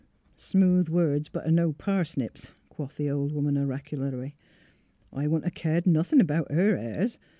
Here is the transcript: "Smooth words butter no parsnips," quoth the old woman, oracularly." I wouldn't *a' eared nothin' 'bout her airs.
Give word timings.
"Smooth 0.35 0.89
words 0.89 1.29
butter 1.29 1.51
no 1.51 1.73
parsnips," 1.73 2.55
quoth 2.69 2.97
the 2.97 3.07
old 3.07 3.31
woman, 3.31 3.55
oracularly." 3.55 4.33
I 5.13 5.27
wouldn't 5.27 5.55
*a' 5.55 5.67
eared 5.69 5.85
nothin' 5.85 6.25
'bout 6.25 6.51
her 6.51 6.75
airs. 6.75 7.19